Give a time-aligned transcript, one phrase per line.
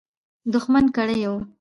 [0.53, 1.35] دښمن کړي یو.